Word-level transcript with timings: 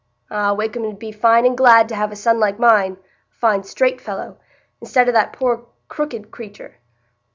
Ah! 0.31 0.51
Wakem 0.55 0.83
'ud 0.83 0.97
be 0.97 1.11
fine 1.11 1.45
and 1.45 1.55
glad 1.55 1.87
to 1.87 1.95
have 1.95 2.11
a 2.11 2.15
son 2.15 2.39
like 2.39 2.57
mine,—a 2.57 2.97
fine 3.29 3.61
straight 3.63 4.01
fellow,—i'stead 4.01 5.07
o' 5.07 5.11
that 5.11 5.31
poor 5.31 5.67
crooked 5.89 6.31
creatur! 6.31 6.77